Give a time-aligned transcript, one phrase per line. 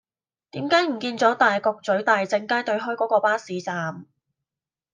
[0.49, 4.07] 點解唔見左大角咀大政街對開嗰個巴士站